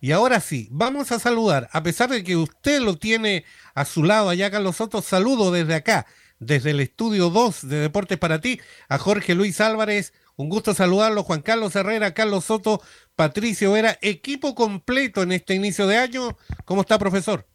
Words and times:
Y 0.00 0.12
ahora 0.12 0.40
sí, 0.40 0.68
vamos 0.70 1.12
a 1.12 1.18
saludar, 1.18 1.68
a 1.72 1.82
pesar 1.82 2.08
de 2.08 2.24
que 2.24 2.34
usted 2.34 2.80
lo 2.80 2.96
tiene 2.96 3.44
a 3.74 3.84
su 3.84 4.02
lado 4.02 4.30
allá, 4.30 4.50
Carlos 4.50 4.76
Soto, 4.76 5.02
saludo 5.02 5.50
desde 5.50 5.74
acá, 5.74 6.06
desde 6.38 6.70
el 6.70 6.80
estudio 6.80 7.28
2 7.28 7.68
de 7.68 7.80
Deportes 7.80 8.16
para 8.16 8.40
ti, 8.40 8.60
a 8.88 8.96
Jorge 8.96 9.34
Luis 9.34 9.60
Álvarez. 9.60 10.14
Un 10.36 10.48
gusto 10.48 10.72
saludarlo, 10.72 11.22
Juan 11.22 11.42
Carlos 11.42 11.76
Herrera, 11.76 12.14
Carlos 12.14 12.46
Soto, 12.46 12.80
Patricio 13.14 13.72
Vera, 13.72 13.98
equipo 14.00 14.54
completo 14.54 15.22
en 15.22 15.32
este 15.32 15.54
inicio 15.54 15.86
de 15.86 15.98
año. 15.98 16.38
¿Cómo 16.64 16.80
está, 16.80 16.98
profesor? 16.98 17.46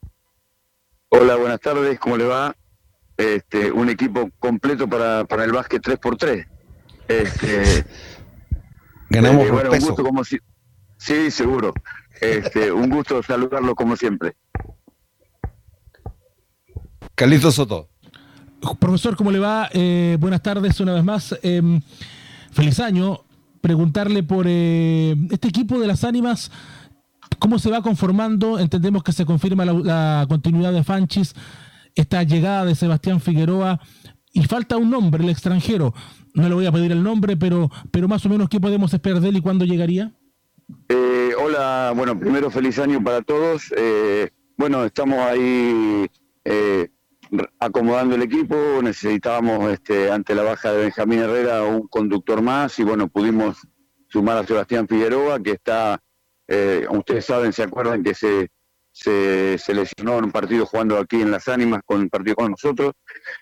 Hola, 1.10 1.38
buenas 1.38 1.60
tardes, 1.62 1.98
¿cómo 1.98 2.16
le 2.16 2.26
va? 2.26 2.56
Este, 3.18 3.72
un 3.72 3.90
equipo 3.90 4.30
completo 4.38 4.88
para, 4.88 5.26
para 5.26 5.46
el 5.46 5.52
básquet 5.52 5.82
3x3. 5.82 6.48
Este, 7.08 7.86
Ganamos 9.10 9.46
eh, 9.46 9.48
por 9.48 9.54
bueno, 9.54 9.72
peso. 9.72 9.86
Un 9.86 9.90
gusto 9.90 10.04
como 10.04 10.24
si... 10.24 10.38
Sí, 10.98 11.32
seguro. 11.32 11.74
Este, 12.22 12.72
un 12.72 12.90
gusto 12.90 13.22
saludarlo 13.24 13.76
como 13.76 13.96
siempre. 13.96 14.36
Carlito 17.16 17.52
Soto. 17.52 17.90
Profesor, 18.80 19.16
¿cómo 19.16 19.32
le 19.32 19.40
va? 19.40 19.70
Eh, 19.74 20.18
buenas 20.20 20.42
tardes 20.42 20.80
una 20.80 20.94
vez 20.94 21.04
más. 21.04 21.38
Eh, 21.44 21.62
feliz 22.52 22.80
año. 22.80 23.22
Preguntarle 23.62 24.22
por 24.22 24.46
eh, 24.48 25.16
este 25.32 25.48
equipo 25.48 25.80
de 25.80 25.88
las 25.88 26.04
ánimas, 26.04 26.52
cómo 27.40 27.58
se 27.58 27.72
va 27.72 27.82
conformando. 27.82 28.60
Entendemos 28.60 29.02
que 29.02 29.12
se 29.12 29.26
confirma 29.26 29.66
la, 29.66 29.74
la, 29.74 30.26
continuidad 30.30 30.72
de 30.72 30.84
Fanchis, 30.84 31.34
esta 31.96 32.22
llegada 32.22 32.66
de 32.66 32.76
Sebastián 32.76 33.20
Figueroa 33.20 33.80
y 34.34 34.44
falta 34.44 34.78
un 34.78 34.92
nombre, 34.92 35.24
el 35.24 35.30
extranjero. 35.30 35.94
No 36.36 36.48
le 36.48 36.54
voy 36.54 36.66
a 36.66 36.72
pedir 36.72 36.92
el 36.92 37.02
nombre, 37.02 37.38
pero, 37.38 37.72
pero 37.90 38.08
más 38.08 38.26
o 38.26 38.30
menos 38.30 38.50
qué 38.50 38.60
podemos 38.60 38.94
esperar 38.94 39.22
de 39.22 39.30
él 39.30 39.38
y 39.38 39.42
cuándo 39.42 39.64
llegaría. 39.64 40.12
Eh, 40.90 41.25
hola, 41.46 41.94
bueno, 41.96 42.20
primero 42.20 42.50
feliz 42.50 42.80
año 42.80 43.04
para 43.04 43.22
todos. 43.22 43.72
Eh, 43.78 44.32
bueno, 44.58 44.84
estamos 44.84 45.20
ahí 45.20 46.10
eh, 46.44 46.90
acomodando 47.60 48.16
el 48.16 48.24
equipo, 48.24 48.56
necesitábamos 48.82 49.72
este, 49.72 50.10
ante 50.10 50.34
la 50.34 50.42
baja 50.42 50.72
de 50.72 50.86
Benjamín 50.86 51.20
Herrera 51.20 51.64
un 51.64 51.88
conductor 51.88 52.42
más 52.42 52.80
y 52.80 52.84
bueno, 52.84 53.08
pudimos 53.10 53.60
sumar 54.08 54.40
a 54.40 54.48
Sebastián 54.48 54.88
Figueroa 54.88 55.40
que 55.40 55.52
está, 55.52 56.02
eh, 56.48 56.88
ustedes 56.90 57.26
saben, 57.26 57.54
se 57.54 57.62
acuerdan 57.62 58.02
que 58.02 58.16
se, 58.16 58.50
se, 58.92 59.74
lesionó 59.74 60.18
en 60.18 60.26
un 60.26 60.32
partido 60.32 60.66
jugando 60.66 60.98
aquí 60.98 61.22
en 61.22 61.30
Las 61.30 61.48
Ánimas 61.48 61.82
con 61.86 62.00
un 62.00 62.10
partido 62.10 62.38
con 62.38 62.50
nosotros, 62.50 62.94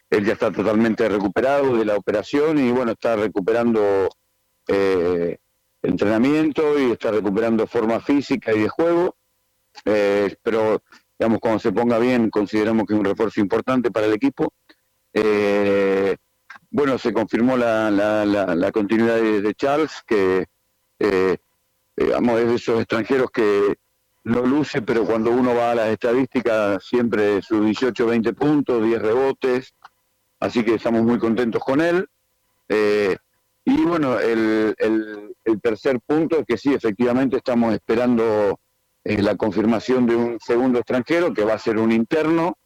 él 0.10 0.26
ya 0.26 0.34
está 0.34 0.52
totalmente 0.52 1.08
recuperado 1.08 1.78
de 1.78 1.86
la 1.86 1.96
operación 1.96 2.58
y 2.58 2.70
bueno, 2.70 2.92
está 2.92 3.16
recuperando 3.16 4.10
entrenamiento 5.84 6.80
y 6.80 6.92
está 6.92 7.12
recuperando 7.12 7.68
forma 7.68 8.00
física 8.00 8.54
y 8.54 8.62
de 8.62 8.70
juego, 8.70 9.16
eh, 9.86 10.36
pero 10.42 10.82
digamos, 11.20 11.40
cuando 11.40 11.60
se 11.60 11.72
ponga 11.72 12.00
bien, 12.00 12.30
consideramos 12.30 12.86
que 12.86 12.94
es 12.94 13.00
un 13.00 13.06
refuerzo 13.06 13.40
importante 13.40 13.92
para 13.92 14.08
el 14.08 14.14
equipo. 14.14 14.54
Eh, 15.14 16.16
bueno, 16.72 16.98
se 16.98 17.14
confirmó 17.14 17.56
la, 17.56 18.72
continuidad 18.74 19.18
de, 19.18 19.42
de, 19.42 19.54
Charles, 19.54 20.02
que 20.08 20.48
eh, 21.00 21.38
digamos, 21.96 22.40
es 22.40 22.48
de 22.48 22.56
esos 22.56 22.80
extranjeros 22.80 23.30
que 23.32 23.78
no 24.24 24.42
luce, 24.42 24.82
pero 24.82 25.06
cuando 25.06 25.32
uno 25.32 25.54
va 25.54 25.72
a 25.72 25.76
las 25.76 25.90
estadísticas, 25.90 26.84
siempre 26.84 27.42
sus 27.42 27.64
18, 27.66 28.06
20 28.06 28.34
puntos, 28.34 28.84
10 28.84 29.02
rebotes, 29.02 29.76
así 30.40 30.64
que 30.64 30.76
estamos 30.76 31.04
muy 31.04 31.20
contentos 31.20 31.62
con 31.64 31.82
él. 31.82 32.08
Eh, 32.70 33.18
y 33.66 33.84
bueno, 33.86 34.20
el, 34.20 34.76
tercer 35.62 36.00
punto 36.06 36.40
es 36.40 36.46
que 36.46 36.58
sí, 36.58 36.74
efectivamente 36.74 37.38
estamos 37.38 37.74
esperando 37.74 38.60
eh, 39.04 39.22
la 39.22 39.36
confirmación 39.38 40.06
de 40.06 40.16
un 40.16 40.40
segundo 40.40 40.80
extranjero 40.80 41.34
que 41.34 41.46
va 41.46 41.54
a 41.54 41.60
ser 41.60 41.78
un 41.78 41.92
interno. 41.92 42.58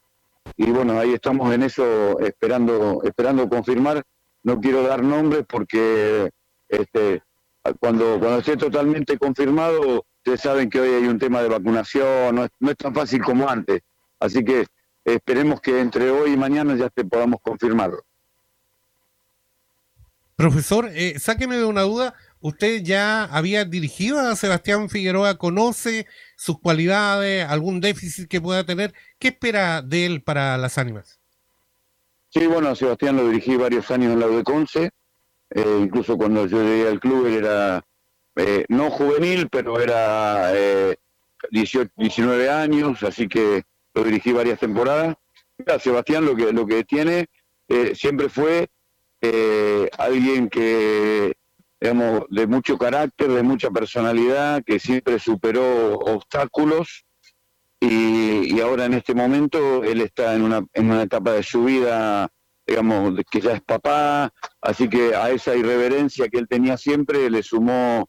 Y 0.56 0.70
bueno 0.70 0.98
ahí 0.98 1.12
estamos 1.12 1.52
en 1.54 1.62
eso 1.62 2.18
esperando 2.20 3.00
esperando 3.04 3.48
confirmar. 3.48 4.02
No 4.42 4.60
quiero 4.60 4.82
dar 4.82 5.02
nombres 5.02 5.44
porque 5.48 6.30
este 6.68 7.22
cuando 7.78 8.18
cuando 8.18 8.38
esté 8.38 8.56
totalmente 8.56 9.18
confirmado 9.18 10.04
ustedes 10.16 10.40
saben 10.40 10.70
que 10.70 10.80
hoy 10.80 10.90
hay 10.90 11.06
un 11.06 11.18
tema 11.18 11.42
de 11.42 11.48
vacunación 11.48 12.34
no 12.34 12.44
es, 12.44 12.50
no 12.60 12.70
es 12.70 12.76
tan 12.76 12.94
fácil 12.94 13.22
como 13.22 13.48
antes. 13.48 13.82
Así 14.18 14.42
que 14.44 14.66
esperemos 15.04 15.60
que 15.60 15.80
entre 15.80 16.10
hoy 16.10 16.32
y 16.32 16.36
mañana 16.36 16.74
ya 16.76 16.88
te 16.88 17.04
podamos 17.04 17.40
confirmarlo 17.42 18.07
profesor 20.38 20.88
eh, 20.94 21.18
sáqueme 21.18 21.56
de 21.56 21.64
una 21.64 21.82
duda 21.82 22.14
usted 22.40 22.80
ya 22.84 23.24
había 23.24 23.64
dirigido 23.64 24.20
a 24.20 24.36
Sebastián 24.36 24.88
Figueroa, 24.88 25.36
conoce 25.36 26.06
sus 26.36 26.60
cualidades, 26.60 27.44
algún 27.44 27.80
déficit 27.80 28.28
que 28.28 28.40
pueda 28.40 28.64
tener. 28.64 28.94
¿Qué 29.18 29.28
espera 29.28 29.82
de 29.82 30.06
él 30.06 30.22
para 30.22 30.56
las 30.56 30.78
ánimas? 30.78 31.18
Sí, 32.30 32.46
bueno, 32.46 32.68
a 32.68 32.76
Sebastián 32.76 33.16
lo 33.16 33.28
dirigí 33.28 33.56
varios 33.56 33.90
años 33.90 34.12
en 34.12 34.20
la 34.20 34.28
UDECONCE, 34.28 34.90
eh, 35.50 35.78
incluso 35.80 36.16
cuando 36.16 36.46
yo 36.46 36.62
llegué 36.62 36.86
al 36.86 37.00
club 37.00 37.26
él 37.26 37.34
era 37.34 37.84
eh, 38.36 38.64
no 38.68 38.90
juvenil, 38.90 39.48
pero 39.50 39.80
era 39.80 40.52
eh, 40.54 40.96
18, 41.50 41.90
19 41.96 42.48
años, 42.48 43.02
así 43.02 43.26
que 43.26 43.64
lo 43.94 44.04
dirigí 44.04 44.32
varias 44.32 44.60
temporadas. 44.60 45.16
A 45.66 45.78
Sebastián 45.80 46.24
lo 46.24 46.36
que, 46.36 46.52
lo 46.52 46.64
que 46.64 46.84
tiene 46.84 47.26
eh, 47.66 47.96
siempre 47.96 48.28
fue 48.28 48.68
eh, 49.20 49.90
alguien 49.98 50.48
que 50.48 51.34
digamos, 51.80 52.24
de 52.30 52.46
mucho 52.46 52.76
carácter, 52.76 53.28
de 53.28 53.42
mucha 53.42 53.70
personalidad, 53.70 54.62
que 54.64 54.78
siempre 54.78 55.18
superó 55.18 55.94
obstáculos 55.98 57.04
y, 57.80 58.60
ahora 58.60 58.86
en 58.86 58.94
este 58.94 59.14
momento 59.14 59.84
él 59.84 60.00
está 60.00 60.34
en 60.34 60.42
una, 60.42 60.64
en 60.72 60.90
una 60.90 61.02
etapa 61.02 61.32
de 61.32 61.44
su 61.44 61.64
vida, 61.64 62.28
digamos, 62.66 63.14
que 63.30 63.40
ya 63.40 63.52
es 63.52 63.62
papá, 63.62 64.32
así 64.60 64.88
que 64.88 65.14
a 65.14 65.30
esa 65.30 65.54
irreverencia 65.54 66.28
que 66.28 66.38
él 66.38 66.48
tenía 66.48 66.76
siempre 66.76 67.30
le 67.30 67.42
sumó 67.42 68.08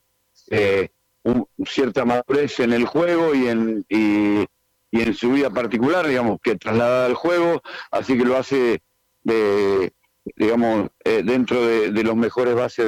eh, 0.49 0.89
un, 1.23 1.45
cierta 1.65 2.03
madurez 2.05 2.59
en 2.59 2.73
el 2.73 2.85
juego 2.85 3.35
y 3.35 3.47
en, 3.47 3.85
y, 3.87 4.45
y, 4.89 5.01
en 5.01 5.13
su 5.13 5.31
vida 5.33 5.51
particular, 5.51 6.07
digamos, 6.07 6.39
que 6.41 6.55
trasladada 6.55 7.05
al 7.05 7.13
juego, 7.13 7.61
así 7.91 8.17
que 8.17 8.25
lo 8.25 8.37
hace 8.37 8.81
de 9.21 9.93
digamos, 10.35 10.89
eh, 11.03 11.21
dentro 11.23 11.65
de, 11.65 12.03
los 12.03 12.15
mejores 12.15 12.55
bases 12.55 12.85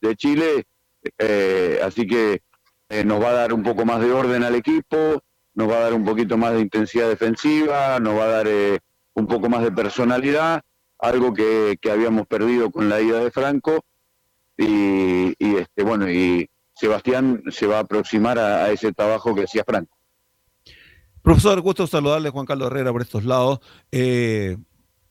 de, 0.00 0.16
Chile, 0.16 0.66
eh, 1.18 1.80
así 1.82 2.06
que 2.06 2.42
eh, 2.88 3.04
nos 3.04 3.22
va 3.22 3.30
a 3.30 3.32
dar 3.32 3.52
un 3.52 3.62
poco 3.62 3.84
más 3.84 4.00
de 4.00 4.12
orden 4.12 4.42
al 4.44 4.54
equipo, 4.54 5.22
nos 5.54 5.70
va 5.70 5.76
a 5.76 5.80
dar 5.80 5.94
un 5.94 6.04
poquito 6.04 6.36
más 6.36 6.54
de 6.54 6.60
intensidad 6.60 7.08
defensiva, 7.08 7.98
nos 8.00 8.18
va 8.18 8.24
a 8.24 8.42
dar 8.42 8.48
un 9.14 9.26
poco 9.26 9.48
más 9.48 9.62
de 9.62 9.72
personalidad, 9.72 10.62
algo 10.98 11.32
que, 11.32 11.78
habíamos 11.90 12.26
perdido 12.26 12.70
con 12.70 12.88
la 12.88 13.00
ida 13.00 13.22
de 13.22 13.30
Franco, 13.30 13.84
y, 14.56 15.34
este 15.40 15.82
bueno, 15.82 16.10
y 16.10 16.48
Sebastián 16.74 17.42
se 17.50 17.66
va 17.66 17.78
a 17.78 17.80
aproximar 17.80 18.38
a, 18.38 18.70
ese 18.70 18.92
trabajo 18.92 19.34
que 19.34 19.44
hacía 19.44 19.64
Franco. 19.64 19.96
Profesor, 21.20 21.60
gusto 21.60 21.86
saludarle, 21.86 22.30
Juan 22.30 22.46
Carlos 22.46 22.68
Herrera, 22.68 22.92
por 22.92 23.02
estos 23.02 23.24
lados. 23.24 23.60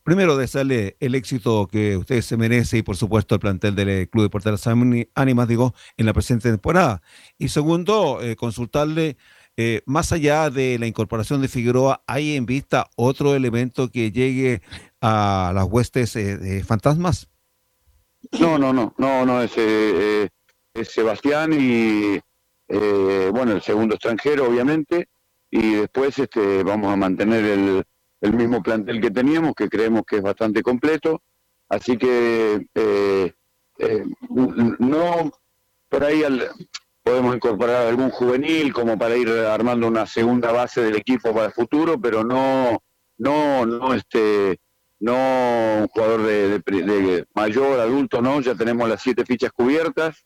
Primero, 0.04 0.38
desearle 0.38 0.98
el 1.00 1.16
éxito 1.16 1.68
que 1.68 1.98
usted 1.98 2.22
se 2.22 2.38
merece 2.38 2.78
y, 2.78 2.82
por 2.82 2.98
supuesto, 2.98 3.36
el 3.36 3.42
plantel 3.42 3.76
del 3.76 4.10
Club 4.10 4.24
de 4.24 4.26
Deportes 4.28 4.68
Ánimas, 4.68 5.48
digo, 5.48 5.74
en 5.98 6.06
la 6.06 6.14
presente 6.14 6.50
temporada. 6.50 7.02
Y 7.38 7.50
segundo, 7.50 8.22
eh, 8.22 8.36
consultarle, 8.36 9.18
eh, 9.58 9.82
más 9.86 10.12
allá 10.12 10.50
de 10.50 10.80
la 10.80 10.88
incorporación 10.88 11.42
de 11.42 11.48
Figueroa, 11.48 12.04
¿hay 12.08 12.36
en 12.36 12.46
vista 12.46 12.90
otro 12.96 13.36
elemento 13.36 13.90
que 13.90 14.12
llegue 14.12 14.62
a 15.02 15.52
las 15.54 15.66
huestes 15.66 16.16
eh, 16.16 16.64
fantasmas? 16.66 17.30
No, 18.40 18.58
no, 18.58 18.72
no, 18.72 18.94
no, 18.98 19.26
no, 19.26 19.42
es, 19.42 19.52
eh, 19.58 20.30
es 20.74 20.92
Sebastián 20.92 21.52
y, 21.54 22.20
bueno, 22.68 23.54
el 23.54 23.62
segundo 23.62 23.96
extranjero, 23.96 24.48
obviamente, 24.48 25.10
y 25.50 25.74
después 25.74 26.18
este, 26.18 26.64
vamos 26.64 26.94
a 26.94 26.96
mantener 26.96 27.44
el 27.44 27.84
el 28.22 28.34
mismo 28.34 28.62
plantel 28.62 29.02
que 29.02 29.12
teníamos, 29.12 29.54
que 29.56 29.68
creemos 29.68 30.04
que 30.08 30.18
es 30.18 30.22
bastante 30.22 30.62
completo. 30.62 31.22
Así 31.68 31.98
que 31.98 32.68
eh, 32.76 33.34
eh, 33.80 34.06
no 34.30 35.32
por 35.90 36.04
ahí 36.04 36.24
podemos 37.04 37.36
incorporar 37.36 37.88
algún 37.88 38.12
juvenil 38.12 38.72
como 38.72 38.98
para 38.98 39.18
ir 39.18 39.30
armando 39.30 39.88
una 39.88 40.06
segunda 40.06 40.52
base 40.52 40.82
del 40.82 40.96
equipo 40.96 41.34
para 41.34 41.48
el 41.48 41.52
futuro, 41.52 42.00
pero 42.00 42.24
no, 42.24 42.82
no, 43.18 43.66
no 43.66 43.94
este, 43.94 44.60
no 45.00 45.80
un 45.82 45.88
jugador 45.88 46.24
de, 46.24 46.60
de, 46.60 47.26
mayor, 47.34 47.80
adulto, 47.80 48.22
no. 48.22 48.40
Ya 48.40 48.56
tenemos 48.56 48.88
las 48.88 49.02
siete 49.02 49.26
fichas 49.26 49.52
cubiertas, 49.52 50.26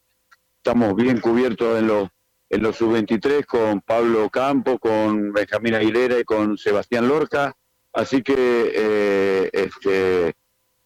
estamos 0.58 0.96
bien 0.96 1.20
cubiertos 1.20 1.80
en 1.80 1.88
los 1.88 2.10
en 2.48 2.62
los 2.62 2.76
sub-23 2.76 3.44
con 3.46 3.82
Pablo 3.82 4.30
Campo, 4.30 4.78
con 4.78 5.34
Benjamín 5.34 5.74
Aguilera 5.74 6.20
y 6.20 6.24
con 6.24 6.60
Sebastián 6.60 7.08
Lorca 7.08 7.56
Así 7.96 8.22
que 8.22 8.36
eh, 8.38 9.50
este, 9.54 10.34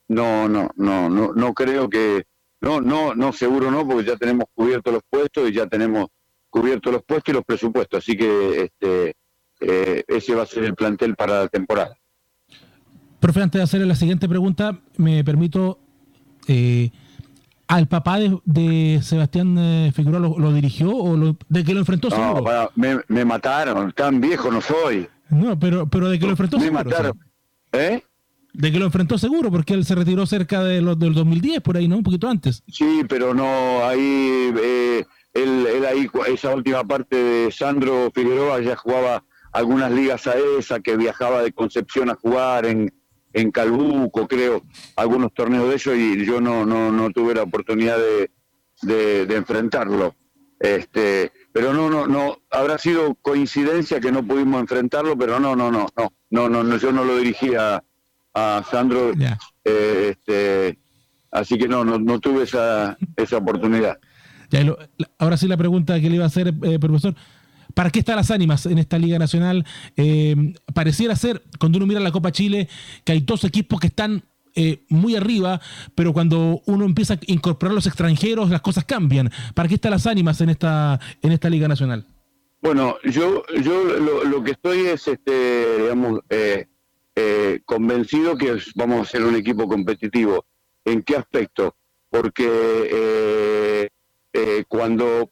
no, 0.07 0.47
no, 0.47 0.69
no, 0.75 1.09
no, 1.09 1.33
no 1.33 1.53
creo 1.53 1.89
que, 1.89 2.23
no, 2.61 2.81
no, 2.81 3.15
no, 3.15 3.33
seguro 3.33 3.71
no, 3.71 3.87
porque 3.87 4.05
ya 4.05 4.15
tenemos 4.15 4.45
cubiertos 4.53 4.93
los 4.93 5.03
puestos 5.09 5.49
y 5.49 5.53
ya 5.53 5.65
tenemos 5.65 6.07
cubiertos 6.49 6.93
los 6.93 7.03
puestos 7.03 7.33
y 7.33 7.35
los 7.35 7.43
presupuestos, 7.43 8.03
así 8.03 8.15
que 8.15 8.63
este, 8.63 9.15
eh, 9.59 10.03
ese 10.07 10.35
va 10.35 10.43
a 10.43 10.45
ser 10.45 10.65
el 10.65 10.75
plantel 10.75 11.15
para 11.15 11.41
la 11.41 11.47
temporada. 11.47 11.95
Profe, 13.19 13.41
antes 13.41 13.59
de 13.59 13.63
hacerle 13.63 13.87
la 13.87 13.95
siguiente 13.95 14.29
pregunta, 14.29 14.79
me 14.97 15.23
permito... 15.23 15.79
Eh, 16.47 16.91
¿Al 17.69 17.87
papá 17.87 18.17
de, 18.17 18.99
Sebastián 19.03 19.55
eh, 19.59 19.91
Figueroa 19.93 20.19
lo, 20.19 20.53
dirigió 20.53 20.89
o 20.89 21.35
de 21.49 21.63
que 21.63 21.75
lo 21.75 21.81
enfrentó? 21.81 22.09
No, 22.09 22.43
me, 22.75 23.25
mataron, 23.25 23.91
tan 23.91 24.19
viejo 24.19 24.49
no 24.49 24.59
soy. 24.59 25.07
No, 25.29 25.59
pero, 25.59 25.87
pero 25.87 26.09
de 26.09 26.19
que 26.19 26.25
lo 26.25 26.31
enfrentó 26.31 26.59
me 26.59 26.71
Mataron. 26.71 27.19
¿Eh? 27.71 28.03
De 28.53 28.71
que 28.71 28.79
lo 28.79 28.85
enfrentó 28.85 29.17
seguro, 29.17 29.51
porque 29.51 29.73
él 29.73 29.85
se 29.85 29.95
retiró 29.95 30.25
cerca 30.25 30.63
de 30.63 30.81
los 30.81 30.97
del 30.97 31.13
2010, 31.13 31.61
por 31.61 31.77
ahí, 31.77 31.87
¿no? 31.87 31.97
Un 31.97 32.03
poquito 32.03 32.27
antes. 32.27 32.63
Sí, 32.67 33.03
pero 33.07 33.33
no, 33.33 33.85
ahí, 33.85 34.51
eh, 34.61 35.05
él, 35.33 35.67
él, 35.67 35.85
ahí, 35.85 36.07
esa 36.27 36.53
última 36.55 36.83
parte 36.83 37.15
de 37.15 37.51
Sandro 37.51 38.11
Figueroa 38.13 38.59
ya 38.61 38.75
jugaba 38.75 39.23
algunas 39.51 39.91
ligas 39.91 40.27
a 40.27 40.33
esa, 40.57 40.79
que 40.79 40.97
viajaba 40.97 41.43
de 41.43 41.51
Concepción 41.51 42.09
a 42.09 42.15
jugar 42.15 42.65
en, 42.65 42.91
en 43.33 43.51
Calbuco, 43.51 44.27
creo, 44.27 44.63
algunos 44.95 45.33
torneos 45.33 45.69
de 45.69 45.75
ellos 45.75 45.95
y 45.95 46.25
yo 46.25 46.41
no, 46.41 46.65
no, 46.65 46.91
no 46.91 47.09
tuve 47.11 47.35
la 47.35 47.43
oportunidad 47.43 47.97
de, 47.97 49.25
de, 49.25 49.35
enfrentarlo. 49.35 50.15
Este, 50.59 51.31
pero 51.51 51.73
no, 51.73 51.89
no, 51.89 52.07
no, 52.07 52.37
habrá 52.51 52.77
sido 52.77 53.15
coincidencia 53.15 53.99
que 53.99 54.11
no 54.11 54.25
pudimos 54.25 54.61
enfrentarlo, 54.61 55.17
pero 55.17 55.39
no, 55.39 55.55
no, 55.55 55.71
no, 55.71 55.87
no, 55.95 56.13
no, 56.29 56.49
no, 56.49 56.63
no 56.63 56.77
yo 56.77 56.91
no 56.91 57.03
lo 57.03 57.17
dirigía 57.17 57.83
a 58.33 58.63
Sandro, 58.69 59.11
eh, 59.65 60.09
este, 60.11 60.79
así 61.31 61.57
que 61.57 61.67
no, 61.67 61.83
no, 61.83 61.97
no 61.97 62.19
tuve 62.19 62.43
esa, 62.43 62.97
esa 63.15 63.37
oportunidad. 63.37 63.97
ahora 65.17 65.37
sí 65.37 65.47
la 65.47 65.57
pregunta 65.57 65.99
que 65.99 66.09
le 66.09 66.15
iba 66.15 66.25
a 66.25 66.27
hacer, 66.27 66.53
eh, 66.63 66.79
profesor, 66.79 67.15
¿Para 67.73 67.91
qué 67.91 67.99
están 67.99 68.15
las 68.15 68.31
ánimas 68.31 68.65
en 68.65 68.79
esta 68.79 68.97
Liga 68.97 69.19
Nacional? 69.19 69.65
Eh, 69.95 70.35
pareciera 70.73 71.15
ser, 71.15 71.43
cuando 71.59 71.77
uno 71.77 71.85
mira 71.85 71.99
la 71.99 72.11
Copa 72.11 72.31
Chile, 72.31 72.67
que 73.03 73.11
hay 73.11 73.21
dos 73.21 73.43
equipos 73.43 73.79
que 73.79 73.87
están 73.87 74.23
eh, 74.59 74.83
muy 74.89 75.15
arriba, 75.15 75.61
pero 75.95 76.13
cuando 76.13 76.61
uno 76.65 76.85
empieza 76.85 77.15
a 77.15 77.19
incorporar 77.27 77.71
a 77.71 77.75
los 77.75 77.87
extranjeros, 77.87 78.49
las 78.49 78.61
cosas 78.61 78.85
cambian. 78.85 79.31
¿Para 79.53 79.67
qué 79.69 79.75
están 79.75 79.91
las 79.91 80.05
ánimas 80.05 80.41
en 80.41 80.49
esta, 80.49 80.99
en 81.21 81.31
esta 81.31 81.49
Liga 81.49 81.67
Nacional? 81.67 82.05
Bueno, 82.61 82.97
yo, 83.03 83.43
yo 83.61 83.83
lo, 83.83 84.43
que 84.43 84.51
estoy 84.51 84.81
es, 84.87 85.07
este, 85.07 85.83
digamos, 85.83 86.19
eh, 86.29 86.67
convencido 87.65 88.37
que 88.37 88.57
vamos 88.75 89.07
a 89.07 89.11
ser 89.11 89.23
un 89.23 89.35
equipo 89.35 89.67
competitivo. 89.67 90.45
¿En 90.83 91.03
qué 91.03 91.15
aspecto? 91.15 91.75
Porque 92.09 93.89
cuando 94.67 95.31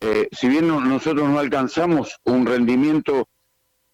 eh, 0.00 0.28
si 0.30 0.48
bien 0.48 0.68
nosotros 0.68 1.28
no 1.28 1.38
alcanzamos 1.38 2.20
un 2.24 2.46
rendimiento, 2.46 3.28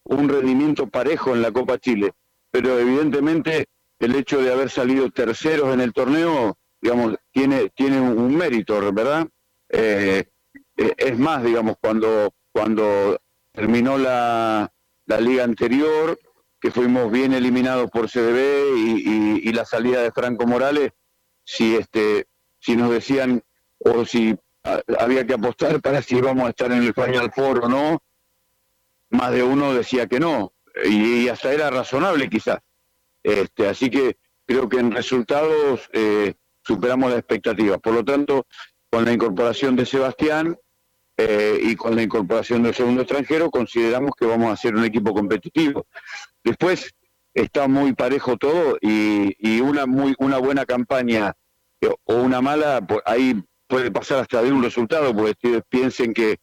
un 0.03 0.27
rendimiento 0.27 0.87
parejo 0.87 1.33
en 1.33 1.41
la 1.41 1.51
Copa 1.51 1.79
Chile, 1.79 2.13
pero 2.51 2.77
evidentemente 2.77 3.67
el 4.03 4.15
hecho 4.15 4.41
de 4.41 4.51
haber 4.51 4.69
salido 4.69 5.09
terceros 5.09 5.73
en 5.73 5.81
el 5.81 5.93
torneo, 5.93 6.57
digamos, 6.81 7.15
tiene, 7.31 7.69
tiene 7.69 7.99
un, 7.99 8.35
mérito, 8.35 8.79
¿verdad? 8.91 9.27
Eh, 9.69 10.25
eh, 10.77 10.93
es 10.97 11.17
más, 11.17 11.43
digamos, 11.43 11.75
cuando, 11.79 12.33
cuando 12.51 13.19
terminó 13.51 13.97
la, 13.97 14.71
la 15.05 15.19
liga 15.19 15.43
anterior, 15.43 16.19
que 16.59 16.71
fuimos 16.71 17.11
bien 17.11 17.33
eliminados 17.33 17.89
por 17.91 18.09
CDB 18.09 18.77
y, 18.77 19.49
y, 19.49 19.51
la 19.51 19.65
salida 19.65 20.01
de 20.01 20.11
Franco 20.11 20.47
Morales, 20.47 20.91
si 21.43 21.75
este, 21.75 22.27
si 22.59 22.77
nos 22.77 22.89
decían 22.89 23.43
o 23.79 24.05
si 24.05 24.35
había 24.97 25.27
que 25.27 25.33
apostar 25.33 25.81
para 25.81 26.01
si 26.01 26.15
íbamos 26.15 26.45
a 26.45 26.49
estar 26.49 26.71
en 26.71 26.83
el 26.83 26.93
Final 26.93 27.31
Four 27.33 27.65
o 27.65 27.69
no. 27.69 28.01
Más 29.09 29.31
de 29.31 29.43
uno 29.43 29.73
decía 29.73 30.07
que 30.07 30.19
no, 30.19 30.53
y, 30.85 31.27
hasta 31.27 31.53
era 31.53 31.69
razonable 31.69 32.29
quizás. 32.29 32.59
Este, 33.23 33.67
así 33.67 33.89
que 33.89 34.17
creo 34.45 34.67
que 34.67 34.77
en 34.77 34.91
resultados 34.91 35.89
eh, 35.93 36.33
superamos 36.63 37.09
las 37.09 37.19
expectativas. 37.19 37.79
Por 37.79 37.93
lo 37.93 38.03
tanto, 38.03 38.45
con 38.91 39.05
la 39.05 39.13
incorporación 39.13 39.75
de 39.75 39.85
Sebastián 39.85 40.57
eh, 41.17 41.59
y 41.61 41.75
con 41.75 41.95
la 41.95 42.03
incorporación 42.03 42.63
del 42.63 42.75
segundo 42.75 43.01
extranjero, 43.01 43.49
consideramos 43.49 44.11
que 44.19 44.25
vamos 44.25 44.51
a 44.51 44.57
ser 44.57 44.75
un 44.75 44.83
equipo 44.83 45.13
competitivo. 45.13 45.87
Después 46.43 46.93
está 47.33 47.67
muy 47.67 47.93
parejo 47.93 48.37
todo 48.37 48.77
y, 48.81 49.61
una 49.61 49.85
muy 49.85 50.13
una 50.19 50.37
buena 50.37 50.65
campaña 50.65 51.33
o 52.05 52.15
una 52.15 52.41
mala, 52.41 52.81
pues 52.85 53.01
ahí 53.05 53.41
puede 53.67 53.91
pasar 53.91 54.19
hasta 54.19 54.41
de 54.41 54.51
un 54.51 54.63
resultado, 54.63 55.15
porque 55.15 55.61
piensen 55.69 56.13
que 56.13 56.37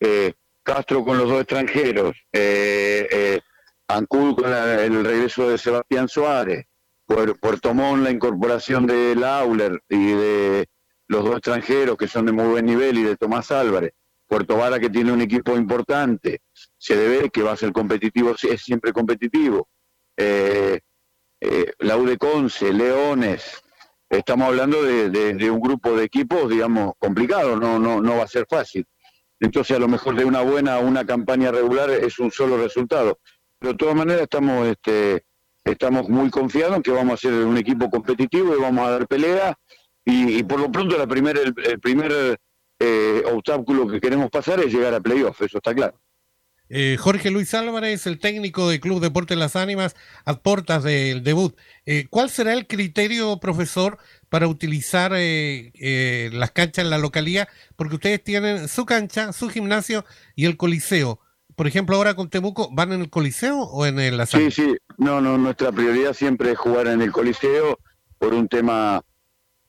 eh, 0.00 0.32
Castro 0.62 1.04
con 1.04 1.18
los 1.18 1.28
dos 1.28 1.40
extranjeros, 1.40 2.16
eh, 2.32 3.08
eh, 3.10 3.40
Ancud 3.94 4.36
con 4.36 4.52
el 4.52 5.04
regreso 5.04 5.48
de 5.48 5.58
Sebastián 5.58 6.08
Suárez, 6.08 6.66
Puerto 7.06 7.74
Montt 7.74 8.04
la 8.04 8.10
incorporación 8.10 8.86
de 8.86 9.14
Lauler 9.14 9.82
y 9.88 10.12
de 10.12 10.66
los 11.08 11.24
dos 11.24 11.36
extranjeros 11.36 11.96
que 11.96 12.08
son 12.08 12.26
de 12.26 12.32
muy 12.32 12.46
buen 12.46 12.64
nivel 12.64 12.96
y 12.98 13.02
de 13.02 13.16
Tomás 13.16 13.50
Álvarez, 13.50 13.92
Puerto 14.26 14.56
Vara 14.56 14.80
que 14.80 14.88
tiene 14.88 15.12
un 15.12 15.20
equipo 15.20 15.56
importante, 15.56 16.40
se 16.78 16.96
debe 16.96 17.28
que 17.28 17.42
va 17.42 17.52
a 17.52 17.56
ser 17.56 17.72
competitivo, 17.72 18.34
es 18.42 18.62
siempre 18.62 18.92
competitivo. 18.92 19.68
Eh, 20.16 20.80
eh, 21.40 21.72
Conce, 22.18 22.72
Leones, 22.72 23.62
estamos 24.08 24.48
hablando 24.48 24.82
de, 24.82 25.50
un 25.50 25.60
grupo 25.60 25.94
de 25.94 26.04
equipos, 26.04 26.48
digamos, 26.48 26.94
complicado, 26.98 27.56
no, 27.56 27.78
no, 27.78 28.00
no 28.00 28.16
va 28.16 28.24
a 28.24 28.28
ser 28.28 28.46
fácil. 28.48 28.86
Entonces, 29.40 29.76
a 29.76 29.80
lo 29.80 29.88
mejor 29.88 30.14
de 30.14 30.24
una 30.24 30.40
buena 30.40 30.78
una 30.78 31.04
campaña 31.04 31.50
regular 31.50 31.90
es 31.90 32.18
un 32.20 32.30
solo 32.30 32.56
resultado. 32.56 33.18
Pero 33.62 33.74
de 33.74 33.78
todas 33.78 33.94
maneras 33.94 34.22
estamos, 34.22 34.66
este, 34.66 35.24
estamos 35.62 36.08
muy 36.08 36.30
confiados 36.30 36.74
en 36.74 36.82
que 36.82 36.90
vamos 36.90 37.14
a 37.14 37.16
ser 37.16 37.32
un 37.32 37.56
equipo 37.56 37.88
competitivo 37.88 38.56
y 38.56 38.60
vamos 38.60 38.84
a 38.84 38.90
dar 38.90 39.06
pelea. 39.06 39.56
Y, 40.04 40.42
por 40.42 40.58
lo 40.58 40.72
pronto 40.72 40.98
la 40.98 41.06
primer, 41.06 41.38
el, 41.38 41.78
primer 41.78 42.40
eh, 42.80 43.22
obstáculo 43.32 43.86
que 43.86 44.00
queremos 44.00 44.30
pasar 44.30 44.58
es 44.58 44.74
llegar 44.74 44.92
a 44.92 45.00
playoff, 45.00 45.40
eso 45.42 45.58
está 45.58 45.72
claro. 45.72 45.96
Eh, 46.70 46.96
Jorge 46.98 47.30
Luis 47.30 47.54
Álvarez, 47.54 48.04
el 48.08 48.18
técnico 48.18 48.68
del 48.68 48.80
Club 48.80 49.00
Deporte 49.00 49.36
Las 49.36 49.54
Ánimas, 49.54 49.94
a 50.24 50.40
puertas 50.40 50.82
del 50.82 51.22
debut. 51.22 51.56
Eh, 51.86 52.06
¿Cuál 52.10 52.30
será 52.30 52.54
el 52.54 52.66
criterio, 52.66 53.38
profesor, 53.38 53.98
para 54.28 54.48
utilizar 54.48 55.12
las 55.12 56.50
canchas 56.50 56.84
en 56.84 56.90
la 56.90 56.98
localidad? 56.98 57.46
Porque 57.76 57.94
ustedes 57.94 58.24
tienen 58.24 58.66
su 58.66 58.86
cancha, 58.86 59.32
su 59.32 59.48
gimnasio 59.50 60.04
y 60.34 60.46
el 60.46 60.56
coliseo. 60.56 61.20
Por 61.56 61.66
ejemplo, 61.66 61.96
ahora 61.96 62.14
con 62.14 62.28
Temuco, 62.28 62.68
¿van 62.72 62.92
en 62.92 63.02
el 63.02 63.10
coliseo 63.10 63.60
o 63.60 63.86
en 63.86 63.98
el 63.98 64.26
Sí, 64.26 64.50
sí, 64.50 64.76
no, 64.98 65.20
no, 65.20 65.38
nuestra 65.38 65.72
prioridad 65.72 66.12
siempre 66.12 66.52
es 66.52 66.58
jugar 66.58 66.86
en 66.88 67.02
el 67.02 67.12
coliseo 67.12 67.78
por 68.18 68.34
un 68.34 68.48
tema 68.48 69.02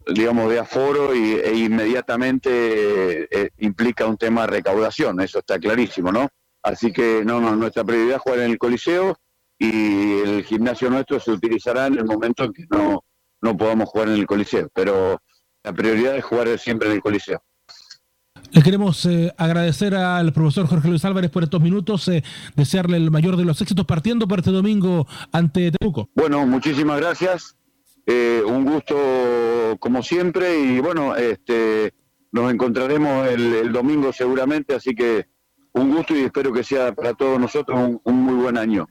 digamos, 0.06 0.50
de 0.50 0.60
aforo 0.60 1.16
y, 1.16 1.34
e 1.36 1.56
inmediatamente 1.56 3.30
implica 3.60 4.06
un 4.06 4.18
tema 4.18 4.42
de 4.42 4.48
recaudación, 4.48 5.22
eso 5.22 5.40
está 5.40 5.60
clarísimo, 5.60 6.12
¿no? 6.12 6.28
Así 6.62 6.92
que 6.92 7.24
no, 7.26 7.42
no, 7.42 7.56
nuestra 7.56 7.84
prioridad 7.84 8.18
es 8.18 8.22
jugar 8.22 8.40
en 8.40 8.52
el 8.52 8.58
Coliseo 8.58 9.18
y 9.58 10.20
el 10.20 10.44
gimnasio 10.44 10.90
nuestro 10.90 11.20
se 11.20 11.32
utilizará 11.32 11.88
en 11.88 11.98
el 11.98 12.06
momento 12.06 12.46
en 12.46 12.54
que 12.54 12.66
no, 12.70 13.04
no 13.42 13.58
podamos 13.58 13.90
jugar 13.90 14.10
en 14.10 14.16
el 14.16 14.26
Coliseo, 14.26 14.70
pero 14.74 15.22
la 15.64 15.74
prioridad 15.74 16.16
es 16.16 16.24
jugar 16.24 16.58
siempre 16.58 16.88
en 16.88 16.96
el 16.96 17.02
Coliseo. 17.02 17.44
Le 18.54 18.62
queremos 18.62 19.04
eh, 19.08 19.34
agradecer 19.36 19.96
al 19.96 20.32
profesor 20.32 20.68
Jorge 20.68 20.88
Luis 20.88 21.04
Álvarez 21.06 21.32
por 21.32 21.42
estos 21.42 21.60
minutos, 21.60 22.08
eh, 22.08 22.24
desearle 22.56 22.98
el 22.98 23.10
mayor 23.10 23.36
de 23.36 23.46
los 23.46 23.60
éxitos 23.60 23.84
partiendo 23.84 24.28
por 24.28 24.40
este 24.40 24.52
domingo 24.52 25.08
ante 25.32 25.72
Temuco. 25.72 26.10
Bueno, 26.14 26.46
muchísimas 26.46 27.00
gracias, 27.00 27.56
eh, 28.06 28.44
un 28.46 28.64
gusto 28.64 28.96
como 29.80 30.04
siempre 30.04 30.60
y 30.60 30.80
bueno, 30.80 31.16
este, 31.16 31.96
nos 32.32 32.54
encontraremos 32.54 33.28
el, 33.28 33.72
domingo 33.72 34.14
seguramente, 34.14 34.76
así 34.76 34.94
que 34.94 35.26
un 35.72 35.92
gusto 35.92 36.16
y 36.16 36.22
espero 36.22 36.54
que 36.54 36.64
sea 36.64 36.94
para 36.94 37.16
todos 37.16 37.40
nosotros 37.40 38.00
un 38.04 38.16
muy 38.16 38.36
buen 38.36 38.60
año. 38.60 38.88